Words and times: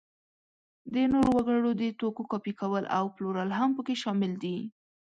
د 0.93 0.95
نورو 1.11 1.29
وګړو 1.37 1.71
د 1.81 1.83
توکو 1.99 2.23
کاپي 2.31 2.53
کول 2.59 2.83
او 2.97 3.05
پلورل 3.15 3.49
هم 3.59 3.69
په 3.77 3.81
کې 3.87 3.95
شامل 4.03 4.31
دي. 4.43 4.57